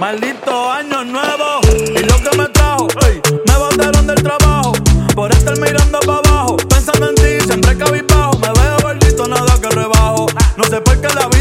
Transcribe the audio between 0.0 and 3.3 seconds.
Maldito año nuevo y lo que me trajo. ey,